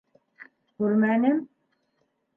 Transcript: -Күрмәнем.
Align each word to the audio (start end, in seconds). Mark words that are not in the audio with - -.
-Күрмәнем. 0.79 1.39